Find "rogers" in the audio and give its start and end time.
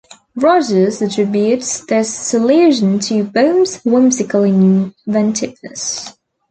0.35-0.99